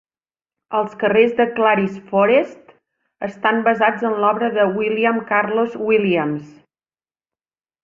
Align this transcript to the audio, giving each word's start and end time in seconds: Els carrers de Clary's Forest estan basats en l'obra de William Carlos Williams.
Els 0.77 0.93
carrers 1.01 1.35
de 1.41 1.45
Clary's 1.59 1.99
Forest 2.13 2.73
estan 3.29 3.61
basats 3.69 4.09
en 4.11 4.17
l'obra 4.25 4.51
de 4.57 4.67
William 4.81 5.23
Carlos 5.31 5.79
Williams. 5.91 6.51